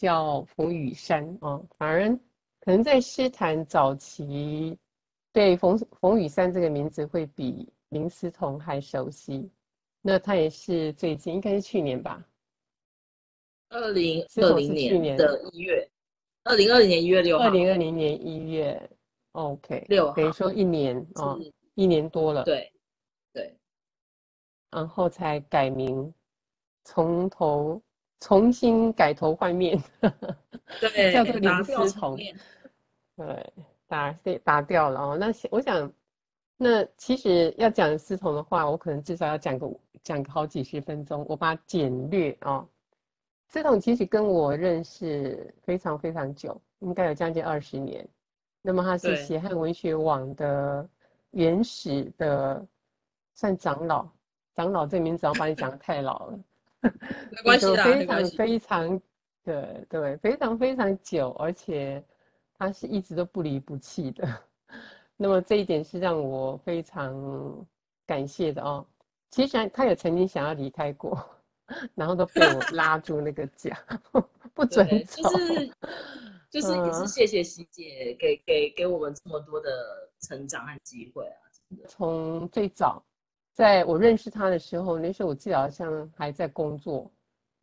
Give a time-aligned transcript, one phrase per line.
[0.00, 2.08] 叫冯雨山啊，反而
[2.60, 4.74] 可能在诗坛早期，
[5.30, 9.50] 对冯冯雨山这个名字会比林思彤还熟悉。
[10.00, 12.26] 那他也是最近，应该是去年吧，
[13.68, 15.86] 二零二零年的一月，
[16.44, 18.90] 二零二零年一月六号，二零二零年一月
[19.32, 21.38] ，OK，六等于说一年哦，
[21.74, 22.72] 一年多了，对
[23.34, 23.54] 对，
[24.70, 26.10] 然后才改名，
[26.84, 27.82] 从头
[28.20, 29.82] 重新改头换面，
[30.80, 32.16] 对，叫做林思彤，
[33.16, 33.52] 对，
[33.88, 35.16] 打对打掉了哦。
[35.18, 35.92] 那我想，
[36.56, 39.68] 那其实要讲思彤的话，我可能至少要讲个。
[40.02, 42.66] 讲个好几十分钟，我把它简略啊。
[43.48, 48.08] 思彤其实跟我认识非常非常久，应该有将近二十年。
[48.62, 50.88] 那么他是协汉文学网的
[51.32, 52.66] 原始的，
[53.34, 54.08] 算长老。
[54.54, 56.38] 长老这名字我把你讲的太老了，
[56.80, 59.00] 没关系的非常非常，
[59.44, 62.02] 对对，非常非常久，而且
[62.58, 64.28] 他是一直都不离不弃的。
[65.16, 67.66] 那么这一点是让我非常
[68.06, 68.86] 感谢的哦。
[69.30, 71.24] 其实他也曾经想要离开过，
[71.94, 73.76] 然后都被我拉住那个脚，
[74.54, 75.22] 不准走。
[75.22, 75.72] 就是
[76.50, 79.70] 就是也是谢谢希姐给给给我们这么多的
[80.20, 81.36] 成长和机会啊！
[81.86, 83.00] 从最早
[83.60, 87.10] 在我认识他的时候，那时候我记得好像还在工作，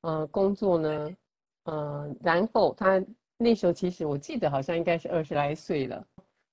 [0.00, 1.16] 嗯，工作呢，
[1.64, 3.04] 嗯，然后他
[3.36, 6.02] 那时候其实我记得好像应该是二十来岁了，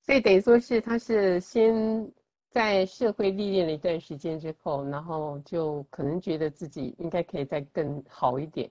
[0.02, 2.12] 所以等于说是他是先。
[2.52, 8.68] 在社会历练了一段时间之后，然后就可能觉得自己应该可以再更好一点。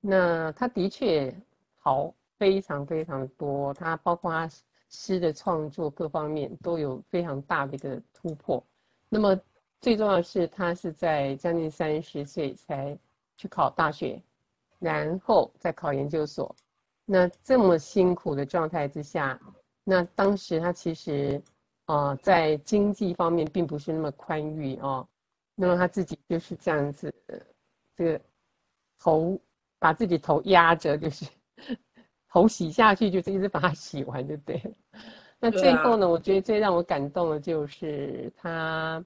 [0.00, 1.30] 那他的确
[1.76, 4.50] 好非常非常多，他包括他
[4.88, 8.64] 诗的创作各方面都有非常大的一个突破。
[9.10, 9.38] 那么
[9.80, 12.98] 最重要的是，他是在将近三十岁才
[13.36, 14.22] 去考大学，
[14.78, 16.54] 然后再考研究所。
[17.04, 19.40] 那这么辛苦的状态之下，
[19.84, 21.42] 那当时他其实。
[21.90, 25.08] 啊，在经济方面并不是那么宽裕哦，
[25.54, 27.10] 那么他自己就是这样子，
[27.96, 28.20] 这个
[28.98, 29.40] 头
[29.78, 31.24] 把自己头压着，就是
[32.28, 35.00] 头洗下去，就是一直把它洗完就对了。
[35.40, 39.02] 那最后呢，我觉得最让我感动的就是他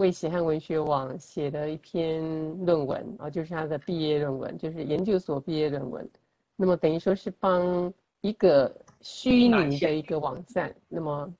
[0.00, 2.20] 为西汉文学网写的一篇
[2.66, 6.08] 论文啊，就是他的毕业论文，就是研究所毕业论文。
[6.56, 11.32] 那么等于说是帮一个虚拟的一个网站，那么。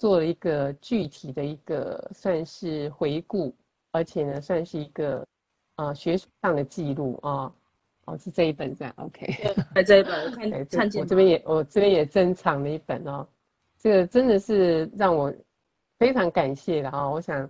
[0.00, 3.54] 做了一个具体的一个算是回顾，
[3.92, 5.22] 而且呢算是一个
[5.74, 7.52] 啊学术上的记录啊，
[8.06, 9.26] 哦是这一本在 OK，
[9.76, 13.28] 在这一本 看看见我这边也我这边也珍藏了一本哦，
[13.76, 15.30] 这个真的是让我
[15.98, 17.46] 非常感谢的啊，我想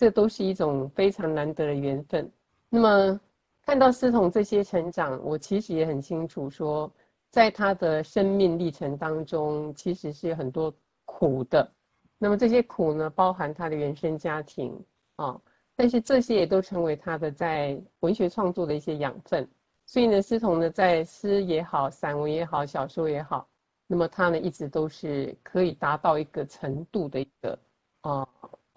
[0.00, 2.32] 这都是一种非常难得的缘分。
[2.70, 3.20] 那么
[3.60, 6.90] 看到思彤这些成长，我其实也很清楚说，
[7.28, 10.74] 在他的生命历程当中，其实是有很多
[11.04, 11.70] 苦的。
[12.16, 14.74] 那么这些苦呢，包含他的原生家庭
[15.16, 15.38] 啊，
[15.76, 19.46] 但是这些也都成为他的在文学创作的一些养分。
[19.84, 23.46] 所以呢，思彤呢，在诗也好，散文也好，小说也好，
[23.86, 27.58] 那么他呢，一直都是可以达到一个程度的一个
[28.00, 28.26] 啊，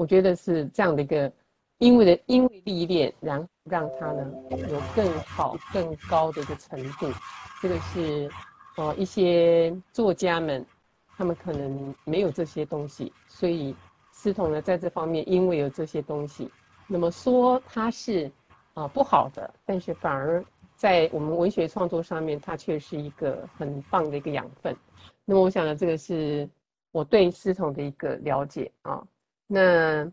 [0.04, 1.32] 我觉得是这样的一个，
[1.78, 4.30] 因为的因为历练，然后让他呢
[4.70, 7.10] 有更好、更高的一个程度。
[7.62, 8.30] 这个是
[8.76, 10.66] 呃一些作家们。
[11.16, 13.76] 他们可能没有这些东西，所以
[14.12, 16.50] 思彤呢，在这方面因为有这些东西，
[16.88, 18.30] 那么说它是
[18.74, 20.44] 啊不好的，但是反而
[20.76, 24.76] 在我们文学创作上面，它却是一个很棒的一个养分。
[25.24, 26.50] 那么我想呢，这个是
[26.92, 29.02] 我对思彤的一个了解啊。
[29.54, 30.12] 那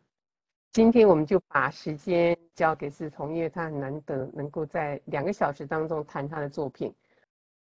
[0.71, 6.95] 今天我们就把时间交给思彤，因为他很难得能够在两个小时当中谈他的作品。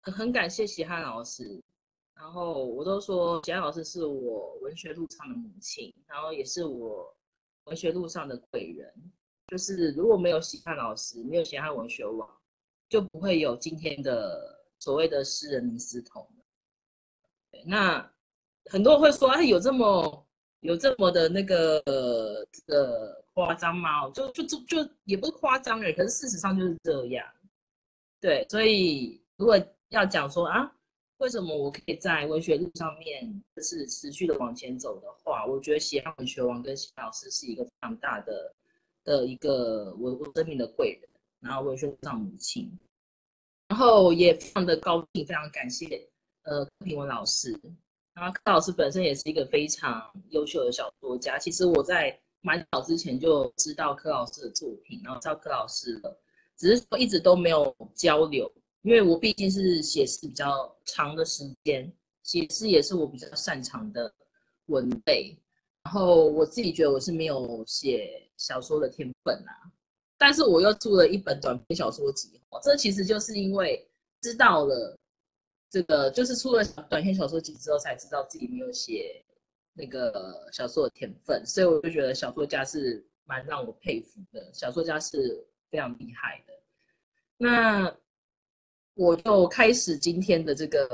[0.02, 1.58] 很感谢喜汉老师。
[2.14, 7.16] 然后我都说，简老师是我文学路上的母亲，然后也是我
[7.64, 8.92] 文学路上的贵人。
[9.46, 12.28] 就是如果没有喜汉老师，没有喜汉文学网，
[12.90, 16.28] 就不会有今天的所谓的诗人林思彤。
[17.64, 18.06] 那
[18.66, 20.26] 很多人会说，哎，有这么
[20.60, 21.82] 有这么的那个
[22.52, 24.08] 这个夸张吗？
[24.10, 27.26] 就就就就也不是夸张哎，可是事实上就是这样。
[28.20, 29.58] 对，所以如果
[29.88, 30.72] 要讲说啊。
[31.20, 38.54] 为什么我可以在文学路上面就是持续的往前走的话，我觉得写汉文学王跟喜老师是一个非常大的
[39.04, 41.10] 的一个我我生命的贵人，
[41.40, 42.72] 然后文学路上母亲，
[43.68, 46.08] 然后也非常的高兴，非常感谢
[46.44, 47.54] 呃平文老师，
[48.14, 51.38] 然后柯老师本身也是一个非常优秀的小说家。
[51.38, 56.20] 其实我在蛮早之前就知道柯老师的作品，然后知道柯老师了，
[56.56, 58.50] 只是说一直都没有交流。
[58.82, 61.92] 因为我毕竟是写诗比较长的时间，
[62.22, 64.12] 写诗也是我比较擅长的
[64.66, 65.38] 文类。
[65.84, 69.52] 然后我自己觉得我是没有写小说的天分啊，
[70.18, 73.86] 但是我又出了一本短篇小说集，这其实就是因为
[74.20, 74.96] 知道了
[75.70, 79.24] 这个，就是出了短篇小说集之后，才知道自己没有写
[79.72, 86.52] 那个小说的天分，所以我就觉得小说家是蛮让我佩服的，小说家是非常厉害的。
[87.36, 87.96] 那
[88.94, 90.88] 我就开始今天的这个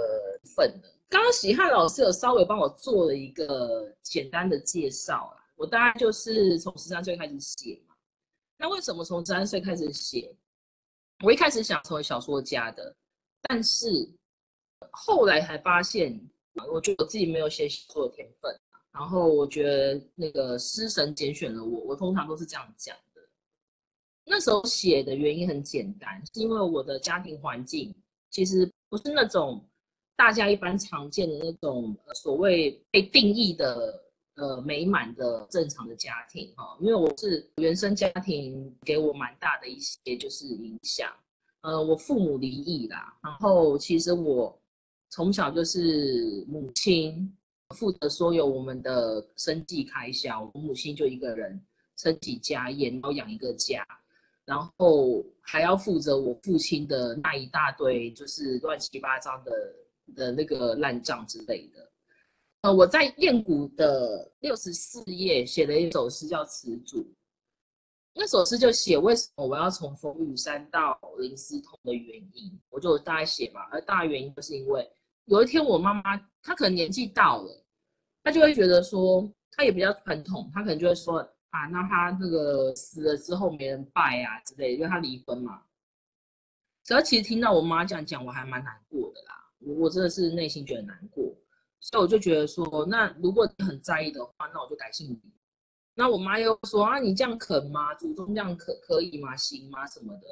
[0.54, 0.92] 份了。
[1.08, 7.94] 刚刚喜汉老师有稍微帮我做了一个简单的介绍，我大概就是从十三岁开始写嘛。
[8.58, 10.34] 那为什么从十三岁开始写？
[11.24, 12.94] 我一开始想成为小说家的，
[13.42, 14.06] 但是
[14.90, 16.20] 后来才发现，
[16.72, 18.54] 我觉得我自己没有写小说的天分。
[18.92, 23.20] 然后我觉得那个诗神拣选了我，我通常都是这样讲的。
[24.24, 27.94] 那时候写的原因很简单，是因为我的家庭环境
[28.30, 29.64] 其实不是那种。
[30.18, 34.02] 大家一般常见的那种所谓被定义的
[34.36, 41.12] 呃美满的正常的家庭哈，因为我是原生家庭给我蛮大的一些就是影响，
[41.60, 44.58] 呃，我父母离异啦，然后其实我
[45.16, 47.34] 从小就是母亲
[47.74, 51.58] 负责所有我们的生计开销，我母亲就一个人
[51.96, 53.82] 撑起家业，然后养一个家，
[54.44, 59.52] 然后还要负责我父亲的那一大堆就是乱七八糟的。
[60.14, 61.90] 的那个烂账之类的，
[62.60, 67.02] 呃，我在燕谷的六十四页写了一首诗叫《词组》，
[68.14, 74.88] 那首诗就写为什么我要从风雨山到林思通的原因，我就大概写嘛，而大原因就是因为
[75.26, 77.64] 有一天我妈妈她可能年纪到了，
[78.24, 81.18] 她就会觉得说，她也比较传统，她可能就会说
[81.50, 85.62] 啊，那她那个死了之后没人拜啊之类，因为她离婚嘛。
[86.84, 89.34] 只要其实听到我妈这样讲，我还蛮难过的啦。
[89.58, 91.24] 我我真的是内心觉得难过，
[91.80, 95.20] 所以我就觉得说，那如果你很在意的话，那我就改姓李。
[95.94, 97.92] 那我妈又说啊，你这样肯吗？
[97.94, 99.34] 祖宗这样可可以吗？
[99.36, 99.84] 行吗？
[99.86, 100.26] 什么的？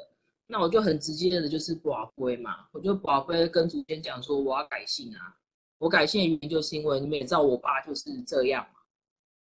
[0.47, 2.67] 那我就很直接的，就是不归嘛。
[2.71, 5.35] 我就不归跟祖先讲说，我要改姓啊。
[5.77, 8.79] 我改姓的原因就是因为你们也知道，我爸就是这样嘛。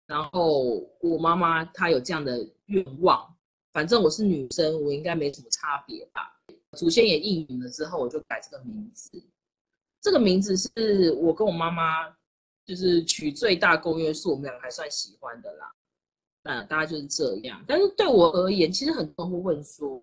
[0.06, 3.34] 然后我妈妈她有这样的愿望，
[3.72, 6.38] 反正我是女生，我应该没什么差别吧。
[6.72, 9.22] 祖先也应允了之后，我就改这个名字。
[10.00, 12.08] 这个名字是我跟我妈妈
[12.66, 15.72] 就是取最大公约数，我们两个还算喜欢的啦。
[16.42, 17.64] 那大概就是这样。
[17.66, 20.02] 但是对我而言，其实很多人会问说，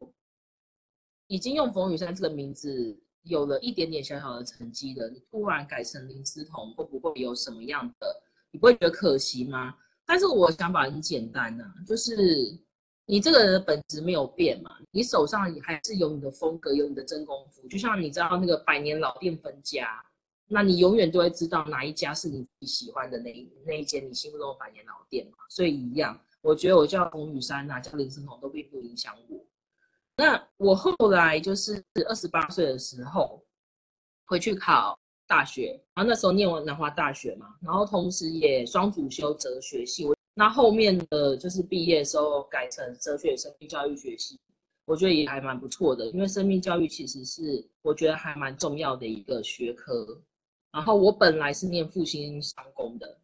[1.31, 2.93] 已经用冯雨山这个名字
[3.23, 8.21] 有了一点点小小的成绩的，你突然改成林思彤，会不会有什么样的？
[8.51, 9.73] 你不会觉得可惜吗？
[10.05, 12.59] 但是我想法很简单呐，就是。
[13.07, 14.71] 你这个人的本质没有变嘛？
[14.91, 17.67] 你手上还是有你的风格，有你的真功夫。
[17.67, 20.01] 就像你知道那个百年老店分家，
[20.47, 25.33] 那你永远都会知道哪一家是你喜欢的那那一间你心目中的百年老店嘛。
[25.49, 29.43] 所以一样，我觉得我叫冯雨山呐，叫林思彤都并不影响我。
[30.21, 33.43] 那我后来就是二十八岁的时候
[34.27, 34.95] 回去考
[35.25, 40.05] 大学，然后那时候念完南华大学嘛，然后同时也双主修哲学系。
[40.35, 44.39] 那后面的就是毕业的时候改成哲学生命教育学系，
[44.85, 50.21] 我觉得也还蛮不错的，因为生命教育其实是我觉得还蛮重要的一个学科。
[50.71, 53.17] 然后我本来是念复兴商工的，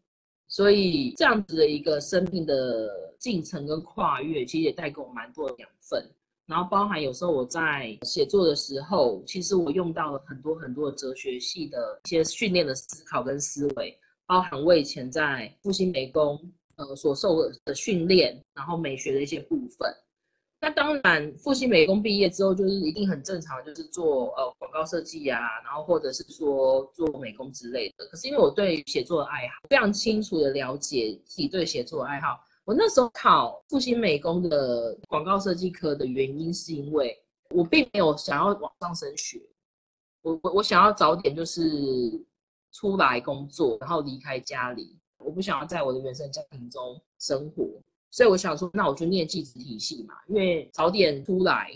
[0.48, 6.04] 所以这样子的一个生命的进程跟跨越，其实也带给我蛮多的养分。
[6.48, 16.40] 然后包含有时候我在写作的时候，其实我用到了很多很多哲学系的一些训练的思考跟思维，包含我以前在复兴美工。
[16.80, 19.92] 呃，所受的训练，然后美学的一些部分。
[20.62, 28.06] 那当然，复兴美工毕业之后，就是一定很正常，就是做呃广告设计啊，然后或者是说做美工之类的。
[28.06, 37.18] 可是因为我对写作的爱好非常清楚的了解自己对写作的爱好，我那时候考复兴美工的广告设计科的原因，是因为
[37.52, 39.42] 我并没有想要往上升学，
[40.22, 41.64] 我我我想要早点就是
[42.74, 45.00] 出来工作，然后离开家里。
[45.20, 47.66] 我不想要在我的原生家庭中生活，
[48.12, 51.72] 所以我想说，那我就念技职体系嘛，因为早点出来，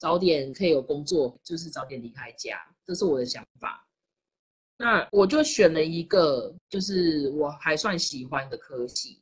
[0.00, 3.86] 早点可以有工作，就是早点离开家，这是我的想法。
[4.76, 9.21] 那我就选了一个，就是我还算喜欢的科系。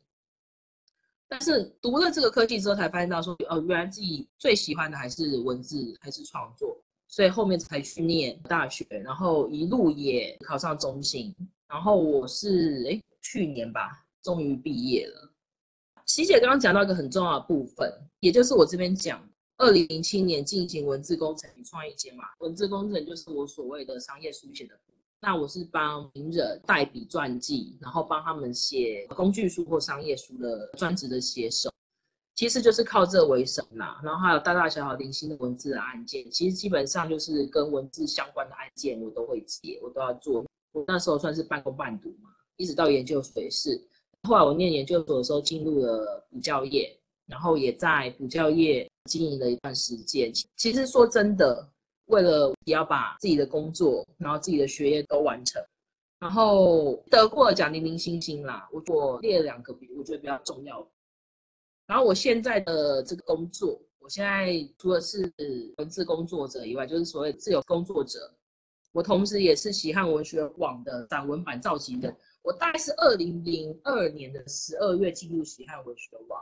[1.30, 6.76] 但是读了这个科技之后，才发现到说，哦，原来自己最喜欢的还是文字，还是创作，
[7.08, 11.34] 所以后面才去念大学，然后一路也考上中心。
[11.66, 13.00] 然后我是哎。
[13.22, 15.30] 去年吧，终于毕业了。
[16.06, 17.86] 琪姐刚刚讲到一个很重要的部分，
[18.20, 19.22] 也就是我这边讲，
[19.58, 22.24] 二零零七年进行文字工程与创意节嘛。
[22.38, 24.74] 文字工程就是我所谓的商业书写的。
[25.22, 31.70] 那我是帮名人代笔传记，然后帮他们写工具书或商业书的专职的写手，
[32.34, 34.00] 其实就是靠这为生啦。
[34.02, 40.42] 然后还有大大小小零星的文字的案件，其实基本上就是跟文字相关的案件，我都会接，我都要做。
[40.72, 43.78] 我那时候算是半工半读嘛，一直到研究所是。
[44.26, 50.32] 后来我念研究所的时候，进入了补教业，然后也在补教业经营了一段时间。
[50.56, 51.69] 其实说真的。
[52.10, 55.62] 为了也要把自己的工作，然后自己的学业都完成，
[56.18, 58.68] 然后得过奖零零星星啦。
[58.72, 60.86] 我我列了两个比，我觉得比较重要。
[61.86, 65.32] 然后我现在的这个工作，我现在除了是
[65.78, 68.18] 文字工作者以外，就是所谓自由工作者。
[68.92, 72.14] 我同时也是喜汉文学网的散文版召集人。
[72.42, 76.40] 我大概是二零零二年的十二月进入喜汉文学网，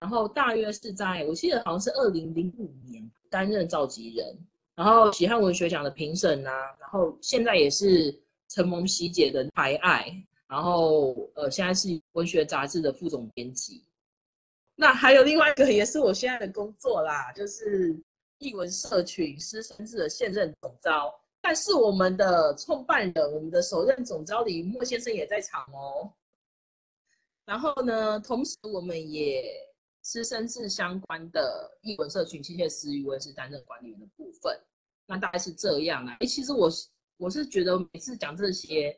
[0.00, 4.36] 然后大约是在我记得好像是二零零五年担任召集人。
[4.76, 8.12] 然后喜汉文学奖的评审啊，然后现在也是
[8.48, 10.06] 承蒙喜姐的抬爱，
[10.48, 13.84] 然后呃现在是文学杂志的副总编辑。
[14.74, 17.96] 那还有另外一个也是我现在的工作啦，就是
[18.38, 21.14] 译文社群师生制的现任总招。
[21.40, 26.12] 但是我们的创办人，我们的首任总招李莫先生也在场哦。
[27.44, 29.44] 然后呢，同时我们也。
[30.04, 34.54] 私生制相关的译文社群，机械师语文是担任管理员的部分，
[35.06, 36.18] 那大概是这样啊。
[36.20, 36.70] 哎，其实我
[37.16, 38.94] 我是觉得每次讲这些，